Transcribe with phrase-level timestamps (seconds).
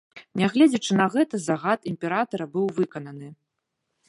[0.39, 3.29] Нягледзячы на гэта, загад імператара быў выкананы.